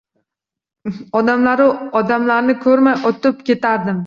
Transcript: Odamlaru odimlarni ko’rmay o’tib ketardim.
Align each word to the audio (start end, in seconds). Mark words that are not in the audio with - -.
Odamlaru 1.19 1.67
odimlarni 2.01 2.57
ko’rmay 2.65 3.07
o’tib 3.13 3.47
ketardim. 3.53 3.99